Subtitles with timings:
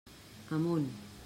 [0.55, 0.89] Amunt.